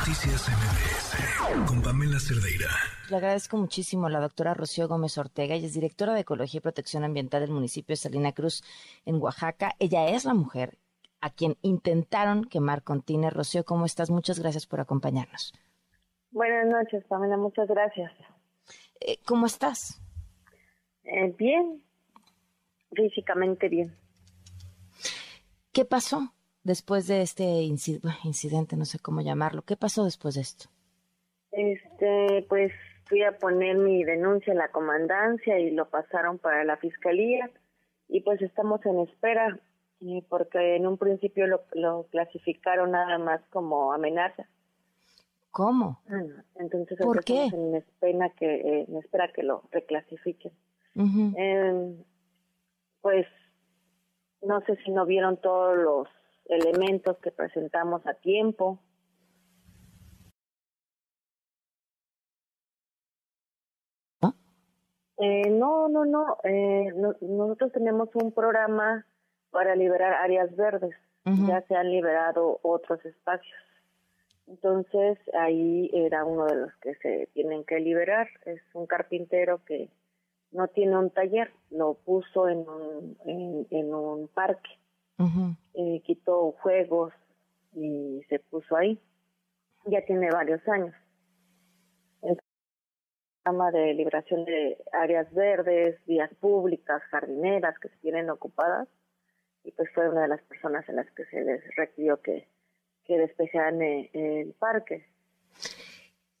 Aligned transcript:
Noticias 0.00 0.48
MBS 0.48 1.68
con 1.68 1.82
Pamela 1.82 2.18
Cerdeira. 2.18 2.70
Le 3.10 3.16
agradezco 3.16 3.58
muchísimo 3.58 4.06
a 4.06 4.10
la 4.10 4.20
doctora 4.20 4.54
Rocío 4.54 4.88
Gómez 4.88 5.18
Ortega. 5.18 5.54
Ella 5.54 5.66
es 5.66 5.74
directora 5.74 6.14
de 6.14 6.20
Ecología 6.20 6.56
y 6.56 6.62
Protección 6.62 7.04
Ambiental 7.04 7.42
del 7.42 7.50
municipio 7.50 7.92
de 7.92 7.98
Salina 7.98 8.32
Cruz, 8.32 8.62
en 9.04 9.16
Oaxaca. 9.16 9.72
Ella 9.78 10.08
es 10.08 10.24
la 10.24 10.32
mujer 10.32 10.78
a 11.20 11.28
quien 11.28 11.58
intentaron 11.60 12.46
quemar 12.46 12.82
con 12.82 13.02
tiner. 13.02 13.34
Rocío, 13.34 13.62
¿cómo 13.66 13.84
estás? 13.84 14.08
Muchas 14.08 14.38
gracias 14.38 14.66
por 14.66 14.80
acompañarnos. 14.80 15.52
Buenas 16.30 16.66
noches, 16.66 17.04
Pamela. 17.06 17.36
Muchas 17.36 17.68
gracias. 17.68 18.10
Eh, 19.00 19.18
¿Cómo 19.26 19.44
estás? 19.44 20.00
Eh, 21.04 21.34
bien. 21.36 21.84
Físicamente 22.96 23.68
bien. 23.68 23.94
¿Qué 25.72 25.84
pasó? 25.84 26.32
Después 26.62 27.06
de 27.06 27.22
este 27.22 27.44
incidente, 27.44 28.76
no 28.76 28.84
sé 28.84 28.98
cómo 28.98 29.20
llamarlo, 29.20 29.62
¿qué 29.62 29.76
pasó 29.76 30.04
después 30.04 30.34
de 30.34 30.42
esto? 30.42 30.68
Este, 31.52 32.46
pues 32.48 32.72
fui 33.06 33.22
a 33.22 33.36
poner 33.38 33.76
mi 33.76 34.04
denuncia 34.04 34.52
en 34.52 34.58
la 34.58 34.70
comandancia 34.70 35.58
y 35.58 35.70
lo 35.70 35.88
pasaron 35.88 36.38
para 36.38 36.64
la 36.64 36.76
fiscalía 36.76 37.50
y 38.08 38.20
pues 38.20 38.40
estamos 38.42 38.84
en 38.86 39.00
espera 39.00 39.58
porque 40.28 40.76
en 40.76 40.86
un 40.86 40.96
principio 40.96 41.46
lo, 41.46 41.62
lo 41.74 42.04
clasificaron 42.10 42.92
nada 42.92 43.18
más 43.18 43.40
como 43.50 43.92
amenaza. 43.92 44.46
¿Cómo? 45.50 46.00
Entonces, 46.54 46.98
¿por 46.98 47.24
qué? 47.24 47.46
En 47.46 47.74
espera 47.74 48.30
que 48.30 48.54
eh, 48.54 48.86
me 48.88 49.00
espera 49.00 49.30
que 49.32 49.42
lo 49.42 49.64
reclasifiquen. 49.72 50.52
Em, 50.94 51.96
pues 53.00 53.26
no 54.42 54.60
sé 54.62 54.76
si 54.84 54.90
no 54.90 55.06
vieron 55.06 55.36
todos 55.38 55.76
los 55.76 56.08
elementos 56.50 57.16
que 57.18 57.30
presentamos 57.30 58.06
a 58.06 58.14
tiempo. 58.14 58.80
Eh, 65.22 65.50
no, 65.50 65.88
no, 65.88 66.06
no, 66.06 66.38
eh, 66.44 66.94
Nosotros 67.20 67.72
tenemos 67.72 68.08
un 68.14 68.32
programa 68.32 69.04
para 69.50 69.76
liberar 69.76 70.14
áreas 70.14 70.54
verdes. 70.56 70.94
Ya 71.46 71.60
se 71.68 71.76
han 71.76 71.90
liberado 71.90 72.58
otros 72.62 73.04
espacios. 73.04 73.58
Entonces 74.46 75.18
ahí 75.34 75.90
era 75.92 76.24
uno 76.24 76.46
de 76.46 76.56
los 76.56 76.74
que 76.76 76.94
se 76.96 77.28
tienen 77.34 77.64
que 77.64 77.78
liberar. 77.78 78.28
Es 78.46 78.60
un 78.72 78.86
carpintero 78.86 79.62
que 79.64 79.90
no 80.50 80.68
tiene 80.68 80.96
un 80.96 81.10
taller, 81.10 81.52
lo 81.70 81.94
puso 81.94 82.48
en 82.48 82.66
un, 82.68 83.66
en 83.70 83.94
un 83.94 84.28
parque 84.28 84.70
eh, 85.74 86.02
quitó 86.04 86.52
juegos 86.62 87.12
y 87.74 88.22
se 88.28 88.38
puso 88.38 88.76
ahí. 88.76 89.00
Ya 89.86 90.04
tiene 90.04 90.30
varios 90.30 90.66
años. 90.68 90.94
El 92.22 92.38
programa 93.42 93.70
de 93.70 93.94
liberación 93.94 94.44
de 94.44 94.78
áreas 94.92 95.32
verdes, 95.32 95.98
vías 96.06 96.30
públicas, 96.40 97.02
jardineras 97.10 97.78
que 97.78 97.88
se 97.88 97.96
tienen 97.98 98.30
ocupadas, 98.30 98.88
y 99.64 99.72
pues 99.72 99.88
fue 99.94 100.08
una 100.08 100.22
de 100.22 100.28
las 100.28 100.42
personas 100.42 100.88
en 100.88 100.96
las 100.96 101.10
que 101.12 101.24
se 101.26 101.42
les 101.42 101.62
requirió 101.76 102.20
que, 102.20 102.48
que 103.04 103.18
despejaran 103.18 103.80
el 103.82 104.54
parque. 104.58 105.06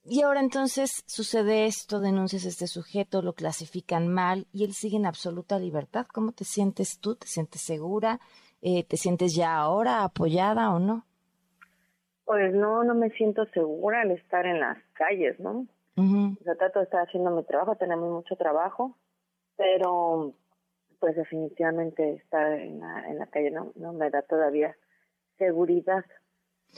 Y 0.04 0.22
ahora 0.22 0.40
entonces 0.40 1.02
sucede 1.06 1.66
esto, 1.66 2.00
denuncias 2.00 2.46
a 2.46 2.48
este 2.48 2.66
sujeto, 2.66 3.20
lo 3.20 3.34
clasifican 3.34 4.08
mal 4.08 4.46
y 4.52 4.64
él 4.64 4.72
sigue 4.72 4.96
en 4.96 5.06
absoluta 5.06 5.58
libertad. 5.58 6.06
¿Cómo 6.12 6.32
te 6.32 6.44
sientes 6.44 6.98
tú? 7.00 7.16
¿Te 7.16 7.26
sientes 7.26 7.60
segura? 7.60 8.18
Eh, 8.62 8.84
¿Te 8.84 8.96
sientes 8.96 9.34
ya 9.34 9.56
ahora 9.56 10.04
apoyada 10.04 10.74
o 10.74 10.78
no? 10.78 11.04
Pues 12.24 12.54
no, 12.54 12.84
no 12.84 12.94
me 12.94 13.10
siento 13.10 13.44
segura 13.46 14.02
al 14.02 14.12
estar 14.12 14.46
en 14.46 14.60
las 14.60 14.78
calles, 14.92 15.38
¿no? 15.40 15.66
O 15.96 16.44
sea, 16.44 16.54
trato 16.54 16.78
de 16.78 16.86
estar 16.86 17.06
haciendo 17.06 17.30
mi 17.30 17.44
trabajo, 17.44 17.76
tenemos 17.76 18.10
mucho 18.10 18.34
trabajo, 18.36 18.96
pero 19.56 20.32
pues 20.98 21.14
definitivamente 21.14 22.14
estar 22.14 22.52
en 22.52 22.80
la, 22.80 23.06
en 23.06 23.18
la 23.18 23.26
calle 23.26 23.50
no, 23.50 23.72
no 23.74 23.92
me 23.92 24.08
da 24.08 24.22
todavía 24.22 24.74
seguridad. 25.36 26.04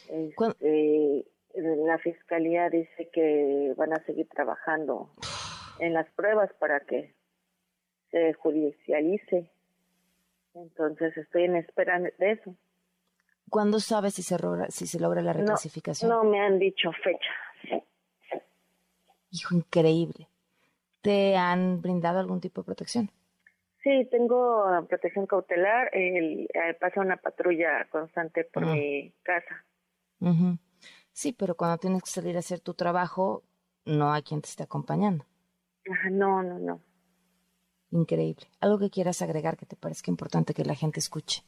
Este, 0.08 1.24
la 1.54 1.98
fiscalía 1.98 2.68
dice 2.68 3.10
que 3.12 3.74
van 3.76 3.92
a 3.92 4.04
seguir 4.06 4.28
trabajando 4.28 5.10
en 5.78 5.92
las 5.92 6.10
pruebas 6.12 6.52
para 6.54 6.80
que 6.80 7.14
se 8.10 8.32
judicialice 8.34 9.51
entonces 10.62 11.16
estoy 11.16 11.44
en 11.44 11.56
espera 11.56 11.98
de 11.98 12.14
eso. 12.18 12.56
¿Cuándo 13.50 13.80
sabes 13.80 14.14
si 14.14 14.22
se 14.22 14.38
logra, 14.38 14.70
si 14.70 14.86
se 14.86 14.98
logra 14.98 15.20
la 15.20 15.32
reclasificación? 15.32 16.10
No, 16.10 16.24
me 16.24 16.40
han 16.40 16.58
dicho 16.58 16.90
fecha. 17.04 17.84
Hijo, 19.30 19.54
increíble. 19.54 20.28
¿Te 21.02 21.36
han 21.36 21.82
brindado 21.82 22.18
algún 22.18 22.40
tipo 22.40 22.60
de 22.60 22.66
protección? 22.66 23.10
Sí, 23.82 24.08
tengo 24.10 24.86
protección 24.88 25.26
cautelar. 25.26 25.90
El, 25.92 26.48
eh, 26.54 26.74
pasa 26.80 27.00
una 27.00 27.16
patrulla 27.16 27.86
constante 27.90 28.44
por 28.44 28.64
mi 28.64 29.12
casa. 29.22 29.64
Sí, 31.12 31.32
pero 31.32 31.56
cuando 31.56 31.78
tienes 31.78 32.02
que 32.02 32.10
salir 32.10 32.36
a 32.36 32.38
hacer 32.38 32.60
tu 32.60 32.74
trabajo, 32.74 33.42
no 33.84 34.12
hay 34.12 34.22
quien 34.22 34.40
te 34.40 34.48
esté 34.48 34.62
acompañando. 34.62 35.26
no, 36.10 36.42
no, 36.42 36.58
no 36.58 36.91
increíble. 37.92 38.46
¿Algo 38.60 38.78
que 38.78 38.90
quieras 38.90 39.22
agregar 39.22 39.56
que 39.56 39.66
te 39.66 39.76
parezca 39.76 40.10
importante 40.10 40.54
que 40.54 40.64
la 40.64 40.74
gente 40.74 40.98
escuche? 40.98 41.42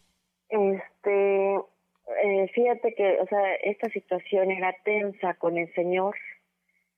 Este, 0.49 1.55
eh, 1.57 2.49
fíjate 2.55 2.95
que, 2.95 3.19
o 3.21 3.27
sea, 3.27 3.55
esta 3.57 3.89
situación 3.89 4.51
era 4.51 4.75
tensa 4.85 5.35
con 5.35 5.57
el 5.57 5.73
señor, 5.75 6.15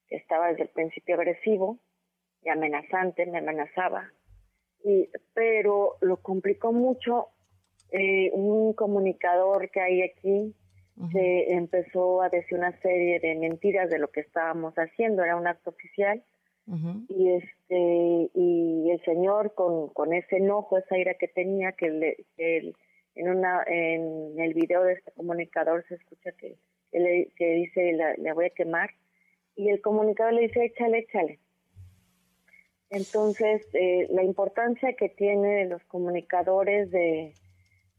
que 0.09 0.17
estaba 0.17 0.49
desde 0.49 0.65
el 0.65 0.69
principio 0.69 1.15
agresivo 1.15 1.79
y 2.43 2.49
amenazante, 2.49 3.27
me 3.27 3.39
amenazaba, 3.39 4.11
y, 4.85 5.09
pero 5.35 5.97
lo 6.01 6.19
complicó 6.19 6.73
mucho 6.73 7.29
eh, 7.91 8.31
un 8.33 8.73
comunicador 8.75 9.71
que 9.71 9.81
hay 9.81 10.03
aquí, 10.03 10.55
se 11.13 11.53
empezó 11.53 12.23
a 12.23 12.31
decir 12.31 12.57
una 12.57 12.73
serie 12.81 13.21
de 13.21 13.35
mentiras 13.35 13.91
de 13.91 13.99
lo 13.99 14.09
que 14.09 14.21
estábamos 14.21 14.75
haciendo, 14.77 15.23
era 15.23 15.37
un 15.37 15.47
acto 15.47 15.69
oficial, 15.69 16.25
y 17.09 17.33
este 17.33 17.77
y 17.79 18.06
el 18.97 19.05
señor 19.05 19.55
con, 19.55 19.89
con 19.91 20.13
ese 20.13 20.37
enojo 20.37 20.79
esa 20.79 20.99
ira 20.99 21.15
que 21.15 21.29
tenía 21.29 21.73
que, 21.73 21.91
le, 21.91 22.17
en 23.15 23.29
una 23.29 23.63
en 23.67 24.39
el 24.39 24.55
video 24.55 24.83
de 24.83 24.95
este 24.95 25.13
comunicador 25.13 25.85
se 25.89 25.95
escucha 25.95 26.33
que 26.33 26.57
que, 26.91 27.53
dice 27.53 27.93
le 28.19 28.33
voy 28.33 28.47
a 28.47 28.51
quemar 28.51 28.91
y 29.55 29.69
el 29.69 29.81
comunicador 29.81 30.33
le 30.35 30.43
dice 30.43 30.65
échale 30.65 30.99
échale 30.99 31.41
entonces 32.91 33.67
eh, 33.75 34.07
la 34.11 34.23
importancia 34.23 34.95
que 34.95 35.09
tienen 35.09 35.71
los 35.71 35.83
comunicadores 35.85 36.91
de, 36.91 37.35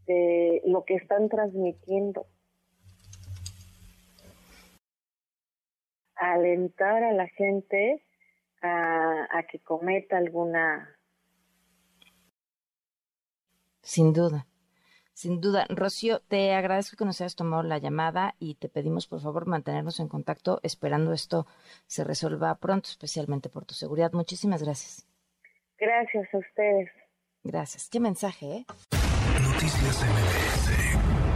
de 0.05 0.61
lo 0.65 0.85
que 0.85 0.95
están 0.95 1.27
transmitiendo. 1.29 2.25
Alentar 6.15 7.03
a 7.03 7.11
la 7.11 7.27
gente 7.27 8.01
a, 8.61 9.43
que 9.49 9.59
cometa 9.59 10.17
alguna. 10.17 10.95
Sin 13.81 14.13
duda. 14.13 14.45
Sin 15.13 15.41
duda. 15.41 15.65
Rocío, 15.69 16.19
te 16.21 16.53
agradezco 16.53 16.97
que 16.97 17.05
nos 17.05 17.21
hayas 17.21 17.35
tomado 17.35 17.63
la 17.63 17.79
llamada 17.79 18.35
y 18.37 18.55
te 18.55 18.69
pedimos 18.69 19.07
por 19.07 19.21
favor 19.21 19.47
mantenernos 19.47 19.99
en 19.99 20.07
contacto 20.07 20.59
esperando 20.61 21.11
esto 21.13 21.47
se 21.87 22.03
resuelva 22.03 22.53
pronto, 22.55 22.89
especialmente 22.89 23.49
por 23.49 23.65
tu 23.65 23.73
seguridad. 23.73 24.11
Muchísimas 24.13 24.61
gracias. 24.61 25.07
Gracias 25.79 26.27
a 26.33 26.37
ustedes. 26.37 26.89
Gracias. 27.43 27.89
Qué 27.89 27.99
mensaje, 27.99 28.45
¿eh? 28.57 28.65
Noticias 29.41 30.03
MBS 30.03 31.26